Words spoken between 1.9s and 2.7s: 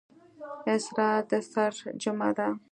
جمعه ده.